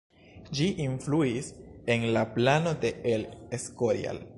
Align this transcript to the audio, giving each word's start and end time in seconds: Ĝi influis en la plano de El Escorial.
Ĝi 0.59 0.69
influis 0.85 1.51
en 1.97 2.09
la 2.17 2.25
plano 2.39 2.77
de 2.87 2.95
El 3.15 3.31
Escorial. 3.61 4.27